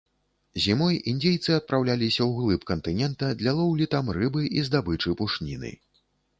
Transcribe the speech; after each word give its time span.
Зімой 0.63 0.95
індзейцы 1.11 1.53
адпраўляліся 1.57 2.27
ўглыб 2.31 2.65
кантынента 2.71 3.31
для 3.43 3.55
лоўлі 3.61 3.91
там 3.95 4.13
рыбы 4.19 4.51
і 4.59 4.67
здабычы 4.71 5.09
пушніны. 5.23 5.71